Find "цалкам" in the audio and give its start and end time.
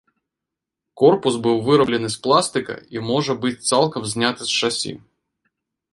3.73-4.03